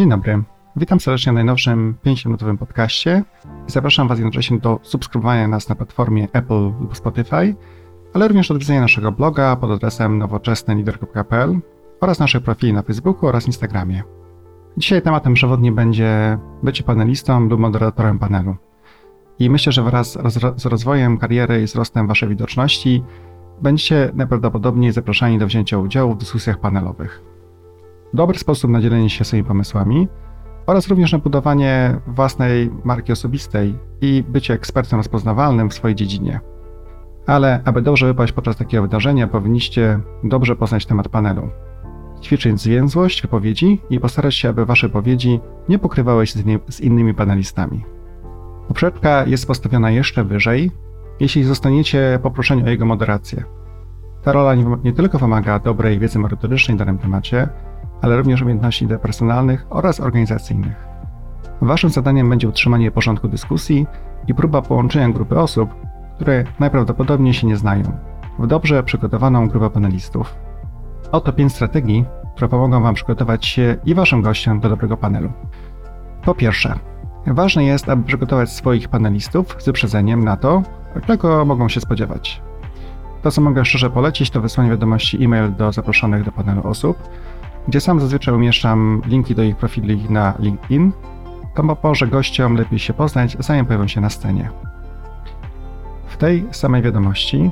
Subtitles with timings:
[0.00, 0.42] Dzień dobry.
[0.76, 3.22] Witam serdecznie w najnowszym 5-minutowym podcaście
[3.66, 7.54] zapraszam Was jednocześnie do subskrybowania nas na platformie Apple lub Spotify,
[8.14, 11.60] ale również do odwiedzenia naszego bloga pod adresem nowoczesnylider.pl
[12.00, 14.02] oraz naszych profili na Facebooku oraz Instagramie.
[14.76, 18.56] Dzisiaj tematem przewodnim będzie bycie panelistą lub moderatorem panelu.
[19.38, 20.18] I myślę, że wraz
[20.56, 23.04] z rozwojem kariery i wzrostem Waszej widoczności
[23.62, 27.29] będziecie najprawdopodobniej zapraszani do wzięcia udziału w dyskusjach panelowych.
[28.14, 30.08] Dobry sposób na dzielenie się swoimi pomysłami
[30.66, 36.40] oraz również na budowanie własnej marki osobistej i bycie ekspertem rozpoznawalnym w swojej dziedzinie.
[37.26, 41.50] Ale aby dobrze wypaść podczas takiego wydarzenia, powinniście dobrze poznać temat panelu.
[42.22, 47.84] Ćwiczyć zwięzłość wypowiedzi i postarać się, aby wasze wypowiedzi nie pokrywały się z innymi panelistami.
[48.68, 50.70] Poprzeczka jest postawiona jeszcze wyżej,
[51.20, 53.44] jeśli zostaniecie poproszeni o jego moderację.
[54.22, 57.48] Ta rola nie, nie tylko wymaga dobrej wiedzy merytorycznej w danym temacie,
[58.02, 60.88] ale również umiejętności interpersonalnych oraz organizacyjnych.
[61.60, 63.86] Waszym zadaniem będzie utrzymanie porządku dyskusji
[64.26, 65.74] i próba połączenia grupy osób,
[66.16, 67.84] które najprawdopodobniej się nie znają,
[68.38, 70.34] w dobrze przygotowaną grupę panelistów.
[71.12, 75.32] Oto pięć strategii, które pomogą Wam przygotować się i Waszym gościom do dobrego panelu.
[76.24, 76.78] Po pierwsze,
[77.26, 80.62] ważne jest, aby przygotować swoich panelistów z wyprzedzeniem na to,
[81.06, 82.42] czego mogą się spodziewać.
[83.22, 86.96] To, co mogę szczerze polecić, to wysłanie wiadomości e-mail do zaproszonych do panelu osób,
[87.68, 90.92] gdzie sam zazwyczaj umieszczam linki do ich profili na LinkedIn.
[91.54, 94.50] To pomoże gościom lepiej się poznać, zanim pojawią się na scenie.
[96.06, 97.50] W tej samej wiadomości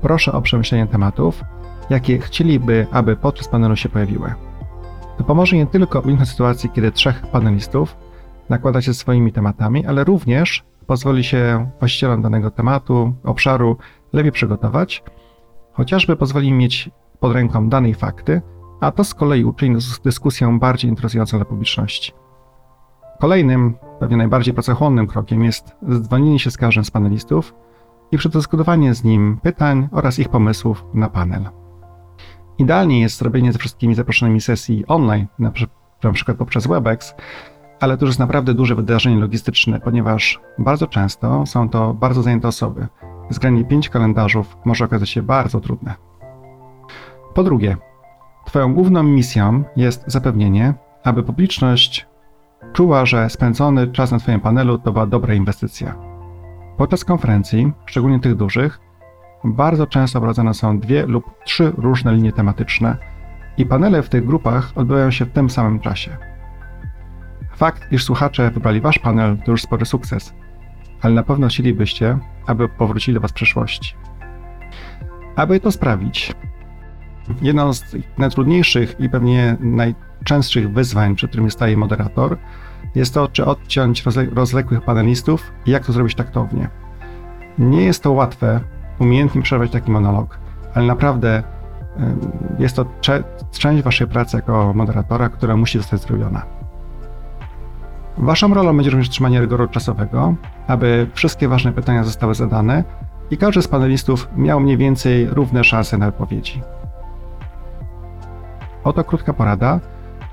[0.00, 1.44] proszę o przemyślenie tematów,
[1.90, 4.34] jakie chcieliby, aby podczas panelu się pojawiły.
[5.18, 7.96] To pomoże nie tylko uniknąć sytuacji, kiedy trzech panelistów
[8.48, 13.76] nakłada się swoimi tematami, ale również pozwoli się właścicielom danego tematu, obszaru
[14.12, 15.02] lepiej przygotować,
[15.72, 18.42] chociażby pozwoli mieć pod ręką dane fakty,
[18.80, 22.12] a to z kolei uczyni dyskusję bardziej interesującą dla publiczności.
[23.20, 27.54] Kolejnym, pewnie najbardziej pracochłonnym krokiem jest zdzwonienie się z każdym z panelistów
[28.12, 31.48] i przedyskutowanie z nim pytań oraz ich pomysłów na panel.
[32.58, 35.52] Idealnie jest zrobienie ze wszystkimi zaproszonymi sesji online, na,
[36.02, 37.14] na przykład poprzez WebEx,
[37.80, 42.48] ale to już jest naprawdę duże wydarzenie logistyczne, ponieważ bardzo często są to bardzo zajęte
[42.48, 42.86] osoby.
[43.30, 45.94] Zgranie pięć kalendarzów może okazać się bardzo trudne.
[47.34, 47.76] Po drugie,
[48.48, 52.06] Twoją główną misją jest zapewnienie, aby publiczność
[52.72, 55.94] czuła, że spędzony czas na Twoim panelu to była dobra inwestycja.
[56.76, 58.80] Podczas konferencji, szczególnie tych dużych,
[59.44, 62.96] bardzo często prowadzone są dwie lub trzy różne linie tematyczne
[63.56, 66.16] i panele w tych grupach odbywają się w tym samym czasie.
[67.56, 70.34] Fakt, iż słuchacze wybrali Wasz panel, to już spory sukces,
[71.02, 73.94] ale na pewno chcielibyście, aby powrócili do Was w przyszłości.
[75.36, 76.34] Aby to sprawić,
[77.42, 82.36] Jedną z najtrudniejszych i pewnie najczęstszych wyzwań, przed którymi staje moderator,
[82.94, 86.68] jest to, czy odciąć rozległych panelistów i jak to zrobić taktownie.
[87.58, 88.60] Nie jest to łatwe
[88.98, 90.38] umiejętnie przerwać taki monolog,
[90.74, 91.42] ale naprawdę
[92.58, 92.86] jest to
[93.52, 96.42] część Waszej pracy jako moderatora, która musi zostać zrobiona.
[98.18, 100.34] Waszą rolą będzie również trzymanie rygoru czasowego,
[100.66, 102.84] aby wszystkie ważne pytania zostały zadane
[103.30, 106.62] i każdy z panelistów miał mniej więcej równe szanse na odpowiedzi.
[108.88, 109.80] Oto krótka porada,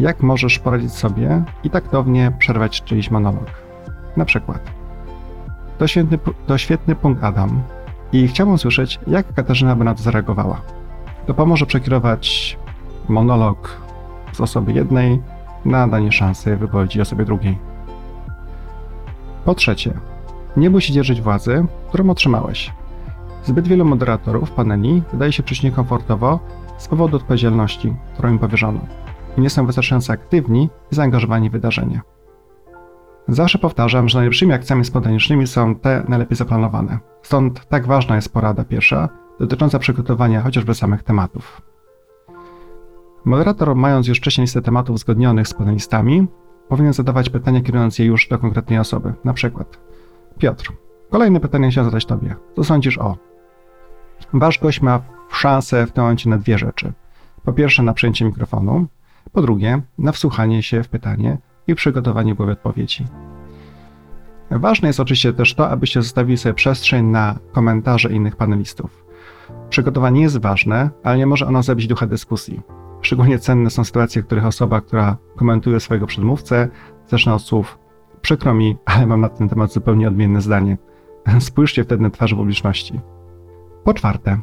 [0.00, 3.50] jak możesz poradzić sobie i taktownie przerwać czyjś monolog.
[4.16, 4.70] Na przykład,
[5.78, 7.62] to świetny, to świetny punkt Adam
[8.12, 10.60] i chciałbym słyszeć, jak Katarzyna by na to zareagowała.
[11.26, 12.56] To pomoże przekierować
[13.08, 13.76] monolog
[14.32, 15.22] z osoby jednej
[15.64, 17.58] na danie szansy wypowiedzi osobie drugiej.
[19.44, 19.92] Po trzecie,
[20.56, 22.72] nie bój się dzierżyć władzy, którą otrzymałeś.
[23.44, 26.40] Zbyt wielu moderatorów paneli wydaje się czuć niekomfortowo
[26.76, 28.80] z powodu odpowiedzialności, którą im powierzono
[29.36, 32.00] i nie są wystarczająco aktywni i zaangażowani w wydarzenie.
[33.28, 36.98] Zawsze powtarzam, że najlepszymi akcjami spontanicznymi są te najlepiej zaplanowane.
[37.22, 39.08] Stąd tak ważna jest porada pierwsza,
[39.40, 41.62] dotycząca przygotowania chociażby samych tematów.
[43.24, 46.26] Moderator, mając już wcześniej listę tematów uzgodnionych z panelistami,
[46.68, 49.12] powinien zadawać pytania kierując je już do konkretnej osoby.
[49.24, 49.78] Na przykład,
[50.38, 50.72] Piotr,
[51.10, 52.34] kolejne pytanie chciałem zadać Tobie.
[52.56, 53.16] Co sądzisz o?
[54.32, 55.00] Wasz gość ma
[55.44, 56.92] szansę w tym momencie na dwie rzeczy.
[57.44, 58.86] Po pierwsze, na przejęcie mikrofonu,
[59.32, 63.06] po drugie, na wsłuchanie się w pytanie i przygotowanie głowy odpowiedzi.
[64.50, 69.04] Ważne jest oczywiście też to, abyście zostawili sobie przestrzeń na komentarze innych panelistów.
[69.68, 72.60] Przygotowanie jest ważne, ale nie może ono zabić ducha dyskusji.
[73.00, 76.68] Szczególnie cenne są sytuacje, w których osoba, która komentuje swojego przedmówcę,
[77.08, 77.78] zaczyna od słów
[78.20, 80.78] przykro mi, ale mam na ten temat zupełnie odmienne zdanie.
[81.38, 83.00] Spójrzcie wtedy na twarz publiczności.
[83.84, 84.38] Po czwarte,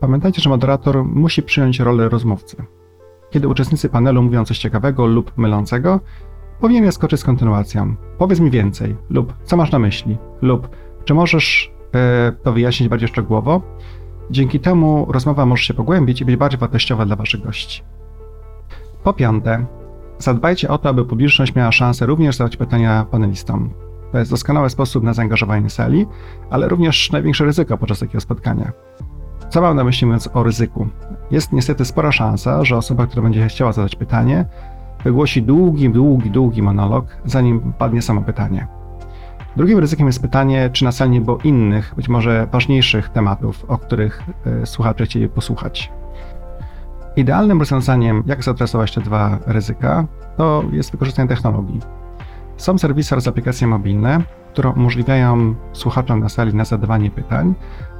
[0.00, 2.56] Pamiętajcie, że moderator musi przyjąć rolę rozmówcy.
[3.30, 6.00] kiedy uczestnicy panelu mówią coś ciekawego lub mylącego,
[6.60, 7.96] powinien skoczyć z kontynuacją.
[8.18, 10.68] Powiedz mi więcej, lub co masz na myśli, lub
[11.04, 13.62] czy możesz e, to wyjaśnić bardziej szczegółowo.
[14.30, 17.82] Dzięki temu rozmowa może się pogłębić i być bardziej wartościowa dla Waszych gości.
[19.04, 19.66] Po piąte,
[20.18, 23.70] zadbajcie o to, aby publiczność miała szansę również zadać pytania panelistom.
[24.12, 26.06] To jest doskonały sposób na zaangażowanie sali,
[26.50, 28.72] ale również największe ryzyko podczas takiego spotkania.
[29.48, 30.88] Co mam na myśli mówiąc o ryzyku?
[31.30, 34.44] Jest niestety spora szansa, że osoba, która będzie chciała zadać pytanie,
[35.04, 38.66] wygłosi długi, długi, długi monolog, zanim padnie samo pytanie.
[39.56, 43.78] Drugim ryzykiem jest pytanie, czy na sali nie było innych, być może ważniejszych tematów, o
[43.78, 44.22] których
[44.62, 45.92] y, słuchacze chcieli posłuchać.
[47.16, 50.06] Idealnym rozwiązaniem, jak zaadresować te dwa ryzyka,
[50.36, 51.80] to jest wykorzystanie technologii.
[52.56, 54.22] Są serwisy oraz aplikacje mobilne,
[54.52, 57.54] które umożliwiają słuchaczom na sali na zadawanie pytań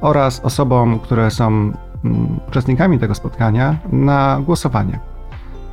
[0.00, 1.74] oraz osobom, które są mm,
[2.48, 5.00] uczestnikami tego spotkania, na głosowanie.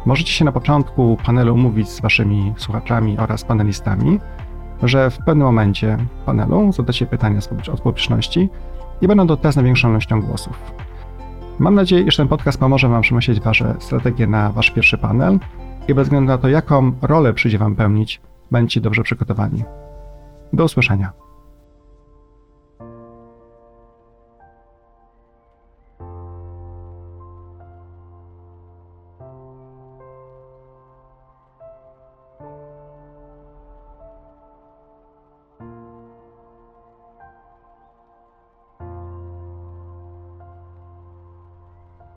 [0.05, 4.19] Możecie się na początku panelu umówić z waszymi słuchaczami oraz panelistami,
[4.83, 7.39] że w pewnym momencie panelu zadacie pytania
[7.73, 8.49] od publiczności
[9.01, 10.73] i będą to te z największą ilością głosów.
[11.59, 15.39] Mam nadzieję, że ten podcast pomoże Wam przemyśleć Wasze strategie na Wasz pierwszy panel
[15.87, 18.21] i bez względu na to, jaką rolę przyjdzie Wam pełnić,
[18.51, 19.63] będziecie dobrze przygotowani.
[20.53, 21.24] Do usłyszenia.